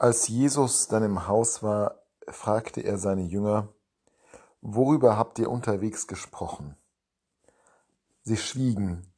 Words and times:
Als 0.00 0.28
Jesus 0.28 0.88
dann 0.88 1.02
im 1.02 1.28
Haus 1.28 1.62
war, 1.62 2.00
fragte 2.26 2.80
er 2.80 2.96
seine 2.96 3.20
Jünger, 3.20 3.68
Worüber 4.62 5.18
habt 5.18 5.38
ihr 5.38 5.50
unterwegs 5.50 6.06
gesprochen? 6.06 6.74
Sie 8.22 8.38
schwiegen, 8.38 9.12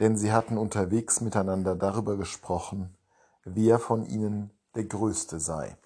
denn 0.00 0.16
sie 0.16 0.32
hatten 0.32 0.58
unterwegs 0.58 1.20
miteinander 1.20 1.76
darüber 1.76 2.16
gesprochen, 2.16 2.96
wer 3.44 3.78
von 3.78 4.04
ihnen 4.04 4.50
der 4.74 4.86
Größte 4.86 5.38
sei. 5.38 5.78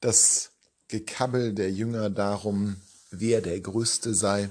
Das 0.00 0.52
Gekabbel 0.88 1.54
der 1.54 1.72
Jünger 1.72 2.10
darum, 2.10 2.82
wer 3.10 3.40
der 3.40 3.58
Größte 3.62 4.12
sei, 4.12 4.50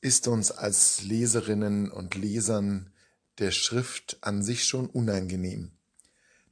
ist 0.00 0.26
uns 0.26 0.50
als 0.50 1.04
Leserinnen 1.04 1.88
und 1.88 2.16
Lesern 2.16 2.92
der 3.38 3.52
Schrift 3.52 4.18
an 4.22 4.42
sich 4.42 4.64
schon 4.64 4.88
unangenehm. 4.88 5.70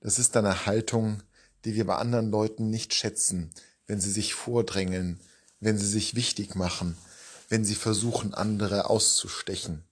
Das 0.00 0.18
ist 0.18 0.36
eine 0.36 0.66
Haltung, 0.66 1.22
die 1.64 1.74
wir 1.74 1.86
bei 1.86 1.96
anderen 1.96 2.30
Leuten 2.30 2.70
nicht 2.70 2.94
schätzen, 2.94 3.50
wenn 3.86 4.00
sie 4.00 4.10
sich 4.10 4.34
vordrängeln, 4.34 5.20
wenn 5.60 5.78
sie 5.78 5.88
sich 5.88 6.14
wichtig 6.14 6.54
machen, 6.54 6.96
wenn 7.48 7.64
sie 7.64 7.74
versuchen, 7.74 8.34
andere 8.34 8.88
auszustechen. 8.88 9.82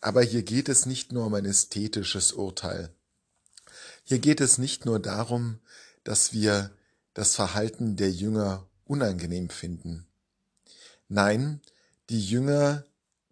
Aber 0.00 0.22
hier 0.22 0.42
geht 0.42 0.68
es 0.68 0.86
nicht 0.86 1.12
nur 1.12 1.26
um 1.26 1.34
ein 1.34 1.44
ästhetisches 1.44 2.32
Urteil. 2.32 2.90
Hier 4.04 4.20
geht 4.20 4.40
es 4.40 4.56
nicht 4.56 4.86
nur 4.86 5.00
darum, 5.00 5.58
dass 6.04 6.32
wir 6.32 6.70
das 7.14 7.34
Verhalten 7.34 7.96
der 7.96 8.10
Jünger 8.10 8.66
unangenehm 8.84 9.50
finden. 9.50 10.06
Nein, 11.08 11.60
die 12.08 12.24
Jünger 12.24 12.84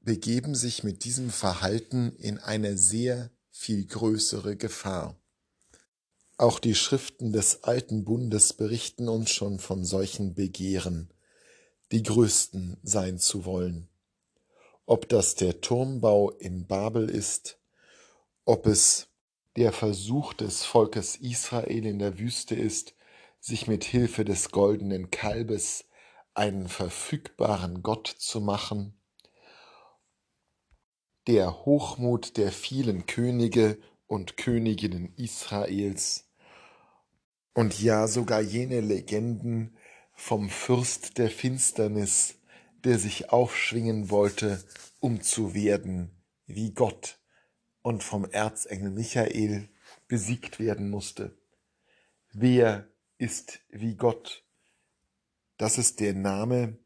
begeben 0.02 0.54
sich 0.54 0.84
mit 0.84 1.04
diesem 1.04 1.30
Verhalten 1.30 2.14
in 2.16 2.38
eine 2.38 2.76
sehr 2.76 3.30
viel 3.50 3.86
größere 3.86 4.56
Gefahr. 4.56 5.16
Auch 6.38 6.58
die 6.58 6.74
Schriften 6.74 7.32
des 7.32 7.64
alten 7.64 8.04
Bundes 8.04 8.52
berichten 8.52 9.08
uns 9.08 9.30
schon 9.30 9.58
von 9.58 9.84
solchen 9.84 10.34
Begehren, 10.34 11.10
die 11.92 12.02
größten 12.02 12.76
sein 12.82 13.18
zu 13.18 13.46
wollen. 13.46 13.88
Ob 14.84 15.08
das 15.08 15.34
der 15.34 15.62
Turmbau 15.62 16.30
in 16.32 16.66
Babel 16.66 17.08
ist, 17.08 17.58
ob 18.44 18.66
es 18.66 19.08
der 19.56 19.72
Versuch 19.72 20.34
des 20.34 20.62
Volkes 20.62 21.16
Israel 21.16 21.86
in 21.86 21.98
der 21.98 22.18
Wüste 22.18 22.54
ist, 22.54 22.94
sich 23.40 23.66
mit 23.66 23.84
Hilfe 23.84 24.26
des 24.26 24.50
goldenen 24.50 25.10
Kalbes 25.10 25.86
einen 26.34 26.68
verfügbaren 26.68 27.82
Gott 27.82 28.08
zu 28.08 28.42
machen, 28.42 29.00
der 31.26 31.64
Hochmut 31.64 32.36
der 32.36 32.52
vielen 32.52 33.06
Könige 33.06 33.78
und 34.06 34.36
Königinnen 34.36 35.14
Israels, 35.16 36.25
und 37.56 37.80
ja 37.80 38.06
sogar 38.06 38.42
jene 38.42 38.82
Legenden 38.82 39.74
vom 40.12 40.50
Fürst 40.50 41.16
der 41.16 41.30
Finsternis, 41.30 42.34
der 42.84 42.98
sich 42.98 43.30
aufschwingen 43.30 44.10
wollte, 44.10 44.62
um 45.00 45.22
zu 45.22 45.54
werden 45.54 46.10
wie 46.44 46.72
Gott 46.72 47.18
und 47.80 48.04
vom 48.04 48.30
Erzengel 48.30 48.90
Michael 48.90 49.70
besiegt 50.06 50.60
werden 50.60 50.90
musste. 50.90 51.34
Wer 52.30 52.88
ist 53.16 53.60
wie 53.70 53.94
Gott? 53.94 54.44
Das 55.56 55.78
ist 55.78 56.00
der 56.00 56.12
Name, 56.12 56.76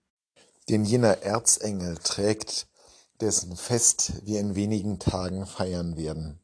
den 0.69 0.85
jener 0.85 1.23
Erzengel 1.23 1.99
trägt, 1.99 2.69
dessen 3.21 3.57
Fest 3.57 4.25
wir 4.25 4.39
in 4.39 4.55
wenigen 4.55 5.01
Tagen 5.01 5.47
feiern 5.47 5.97
werden. 5.97 6.39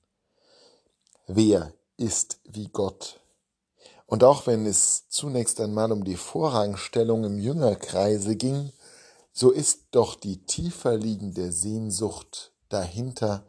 Wer 1.28 1.72
ist 1.96 2.40
wie 2.44 2.66
Gott? 2.66 3.20
Und 4.06 4.22
auch 4.22 4.46
wenn 4.46 4.66
es 4.66 5.08
zunächst 5.08 5.60
einmal 5.60 5.90
um 5.90 6.04
die 6.04 6.16
Vorrangstellung 6.16 7.24
im 7.24 7.38
Jüngerkreise 7.38 8.36
ging, 8.36 8.72
so 9.32 9.50
ist 9.50 9.88
doch 9.90 10.14
die 10.14 10.46
tiefer 10.46 10.96
liegende 10.96 11.52
Sehnsucht 11.52 12.52
dahinter 12.68 13.44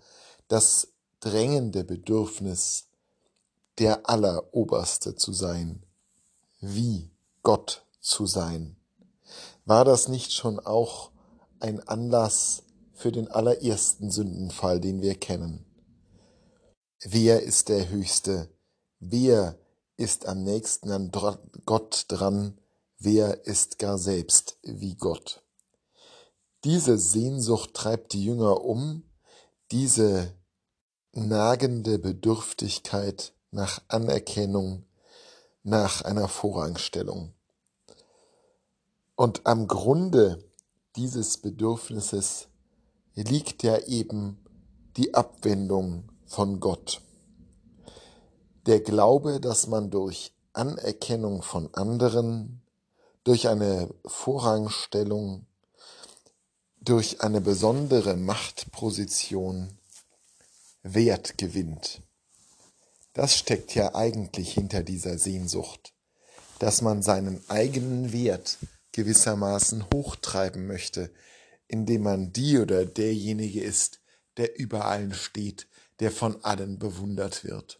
das 0.48 0.90
drängende 1.20 1.84
Bedürfnis, 1.84 2.86
der 3.78 4.10
Alleroberste 4.10 5.16
zu 5.16 5.32
sein, 5.34 5.86
wie 6.60 7.12
Gott 7.44 7.86
zu 8.00 8.26
sein. 8.26 8.76
War 9.66 9.86
das 9.86 10.08
nicht 10.08 10.34
schon 10.34 10.60
auch 10.60 11.12
ein 11.60 11.88
Anlass 11.88 12.64
für 12.94 13.12
den 13.12 13.28
allerersten 13.28 14.10
Sündenfall, 14.10 14.80
den 14.80 15.02
wir 15.02 15.16
kennen? 15.16 15.66
Wer 17.04 17.44
ist 17.44 17.70
der 17.70 17.90
Höchste? 17.90 18.50
Wer 19.00 19.60
ist 19.98 20.28
am 20.28 20.44
nächsten 20.44 20.92
an 20.92 21.12
Gott 21.66 22.06
dran, 22.08 22.58
wer 23.00 23.46
ist 23.46 23.80
gar 23.80 23.98
selbst 23.98 24.58
wie 24.64 24.96
Gott. 24.96 25.44
Diese 26.64 26.98
Sehnsucht 26.98 27.74
treibt 27.74 28.14
die 28.14 28.24
Jünger 28.24 28.64
um, 28.64 29.04
diese 29.72 30.34
nagende 31.14 32.00
Bedürftigkeit 32.00 33.34
nach 33.52 33.82
Anerkennung, 33.88 34.86
nach 35.64 36.04
einer 36.04 36.28
Vorrangstellung. 36.28 37.34
Und 39.16 39.46
am 39.48 39.68
Grunde 39.68 40.44
dieses 40.96 41.38
Bedürfnisses 41.38 42.48
liegt 43.16 43.64
ja 43.64 43.78
eben 43.80 44.44
die 44.96 45.14
Abwendung 45.16 46.12
von 46.26 46.60
Gott. 46.60 47.02
Der 48.68 48.82
Glaube, 48.82 49.40
dass 49.40 49.68
man 49.68 49.92
durch 49.92 50.34
Anerkennung 50.52 51.42
von 51.42 51.74
anderen, 51.74 52.62
durch 53.24 53.48
eine 53.48 53.90
Vorrangstellung, 54.06 55.46
durch 56.82 57.22
eine 57.22 57.40
besondere 57.40 58.18
Machtposition 58.18 59.70
Wert 60.84 61.38
gewinnt. 61.38 62.02
Das 63.14 63.38
steckt 63.38 63.74
ja 63.74 63.96
eigentlich 63.96 64.52
hinter 64.54 64.84
dieser 64.84 65.18
Sehnsucht, 65.18 65.94
dass 66.60 66.82
man 66.82 67.02
seinen 67.02 67.42
eigenen 67.48 68.12
Wert 68.12 68.58
gewissermaßen 68.92 69.86
hochtreiben 69.94 70.68
möchte, 70.68 71.10
indem 71.70 72.04
man 72.04 72.34
die 72.34 72.60
oder 72.60 72.86
derjenige 72.86 73.62
ist, 73.62 74.02
der 74.36 74.60
über 74.60 74.84
allen 74.84 75.14
steht, 75.14 75.70
der 76.02 76.12
von 76.12 76.44
allen 76.44 76.80
bewundert 76.80 77.46
wird. 77.46 77.80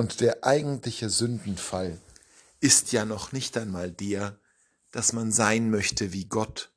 Und 0.00 0.22
der 0.22 0.44
eigentliche 0.44 1.10
Sündenfall 1.10 2.00
ist 2.58 2.90
ja 2.90 3.04
noch 3.04 3.32
nicht 3.32 3.58
einmal 3.58 3.90
der, 3.90 4.40
dass 4.92 5.12
man 5.12 5.30
sein 5.30 5.68
möchte 5.68 6.14
wie 6.14 6.24
Gott, 6.24 6.72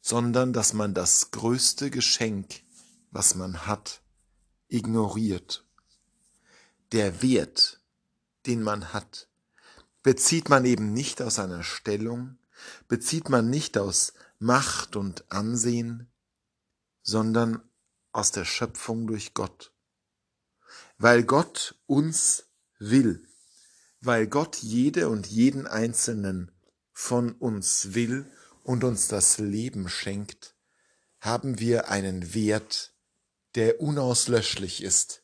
sondern 0.00 0.52
dass 0.52 0.72
man 0.72 0.94
das 0.94 1.32
größte 1.32 1.90
Geschenk, 1.90 2.62
was 3.10 3.34
man 3.34 3.66
hat, 3.66 4.02
ignoriert. 4.68 5.64
Der 6.92 7.22
Wert, 7.22 7.80
den 8.46 8.62
man 8.62 8.92
hat, 8.92 9.26
bezieht 10.04 10.48
man 10.48 10.64
eben 10.64 10.92
nicht 10.92 11.20
aus 11.20 11.40
einer 11.40 11.64
Stellung, 11.64 12.38
bezieht 12.86 13.30
man 13.30 13.50
nicht 13.50 13.76
aus 13.76 14.12
Macht 14.38 14.94
und 14.94 15.24
Ansehen, 15.32 16.08
sondern 17.02 17.68
aus 18.12 18.30
der 18.30 18.44
Schöpfung 18.44 19.08
durch 19.08 19.34
Gott 19.34 19.72
weil 20.98 21.22
Gott 21.22 21.76
uns 21.86 22.48
will, 22.78 23.26
weil 24.00 24.26
Gott 24.26 24.56
jede 24.56 25.08
und 25.08 25.26
jeden 25.26 25.66
Einzelnen 25.66 26.50
von 26.92 27.32
uns 27.32 27.94
will 27.94 28.30
und 28.64 28.84
uns 28.84 29.08
das 29.08 29.38
Leben 29.38 29.88
schenkt, 29.88 30.56
haben 31.20 31.60
wir 31.60 31.88
einen 31.88 32.34
Wert, 32.34 32.92
der 33.54 33.80
unauslöschlich 33.80 34.82
ist, 34.82 35.22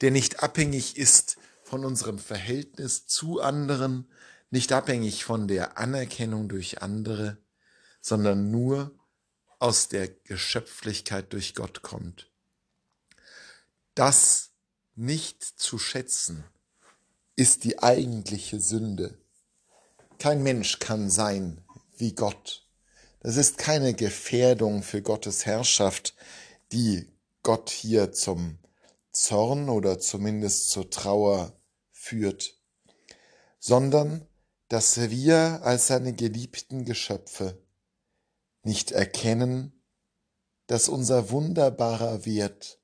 der 0.00 0.10
nicht 0.10 0.42
abhängig 0.42 0.96
ist 0.96 1.36
von 1.62 1.84
unserem 1.84 2.18
Verhältnis 2.18 3.06
zu 3.06 3.40
anderen, 3.40 4.10
nicht 4.50 4.72
abhängig 4.72 5.24
von 5.24 5.46
der 5.46 5.78
Anerkennung 5.78 6.48
durch 6.48 6.82
andere, 6.82 7.38
sondern 8.00 8.50
nur 8.50 8.98
aus 9.58 9.88
der 9.88 10.08
Geschöpflichkeit 10.08 11.32
durch 11.32 11.54
Gott 11.54 11.82
kommt. 11.82 12.30
Das 13.94 14.49
nicht 15.00 15.42
zu 15.42 15.78
schätzen, 15.78 16.44
ist 17.34 17.64
die 17.64 17.82
eigentliche 17.82 18.60
Sünde. 18.60 19.16
Kein 20.18 20.42
Mensch 20.42 20.78
kann 20.78 21.08
sein 21.08 21.64
wie 21.96 22.12
Gott. 22.12 22.66
Das 23.20 23.38
ist 23.38 23.56
keine 23.56 23.94
Gefährdung 23.94 24.82
für 24.82 25.00
Gottes 25.00 25.46
Herrschaft, 25.46 26.14
die 26.70 27.08
Gott 27.42 27.70
hier 27.70 28.12
zum 28.12 28.58
Zorn 29.10 29.70
oder 29.70 29.98
zumindest 29.98 30.68
zur 30.68 30.90
Trauer 30.90 31.54
führt, 31.92 32.58
sondern 33.58 34.28
dass 34.68 34.98
wir 35.08 35.60
als 35.62 35.86
seine 35.86 36.12
geliebten 36.12 36.84
Geschöpfe 36.84 37.58
nicht 38.64 38.92
erkennen, 38.92 39.72
dass 40.66 40.90
unser 40.90 41.30
wunderbarer 41.30 42.26
Wert, 42.26 42.78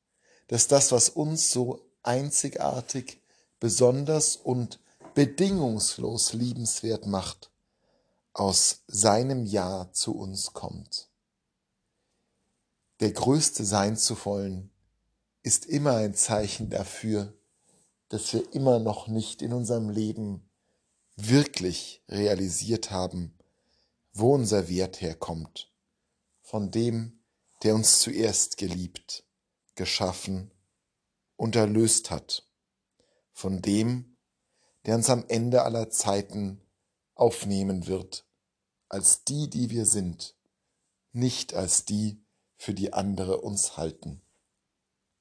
dass 0.47 0.67
das, 0.67 0.93
was 0.93 1.11
uns 1.11 1.51
so 1.51 1.86
einzigartig 2.07 3.21
besonders 3.61 4.37
und 4.37 4.81
bedingungslos 5.15 6.33
liebenswert 6.33 7.07
macht, 7.07 7.51
aus 8.33 8.83
seinem 8.87 9.47
Ja 9.47 9.89
zu 9.93 10.15
uns 10.15 10.53
kommt. 10.53 11.09
Der 13.01 13.13
Größte 13.13 13.65
sein 13.65 13.97
zu 13.97 14.17
wollen, 14.25 14.71
ist 15.43 15.67
immer 15.67 15.97
ein 15.97 16.15
Zeichen 16.15 16.71
dafür, 16.71 17.33
dass 18.09 18.33
wir 18.33 18.53
immer 18.53 18.79
noch 18.79 19.07
nicht 19.09 19.43
in 19.43 19.53
unserem 19.53 19.91
Leben 19.91 20.49
wirklich 21.17 22.03
realisiert 22.09 22.91
haben, 22.91 23.35
wo 24.13 24.35
unser 24.35 24.69
Wert 24.69 25.01
herkommt, 25.01 25.71
von 26.43 26.71
dem, 26.71 27.21
der 27.63 27.75
uns 27.75 28.01
zuerst 28.01 28.59
geliebt, 28.59 29.25
geschaffen 29.75 30.51
und 31.37 31.57
erlöst 31.57 32.11
hat, 32.11 32.49
von 33.33 33.63
dem, 33.63 34.17
der 34.85 34.97
uns 34.97 35.11
am 35.11 35.25
Ende 35.29 35.63
aller 35.63 35.91
Zeiten 35.91 36.61
aufnehmen 37.15 37.87
wird, 37.87 38.27
als 38.89 39.25
die, 39.25 39.49
die 39.51 39.71
wir 39.71 39.87
sind, 39.87 40.37
nicht 41.13 41.55
als 41.55 41.85
die, 41.85 42.25
für 42.57 42.75
die 42.75 42.93
andere 42.93 43.41
uns 43.41 43.77
halten. 43.77 44.23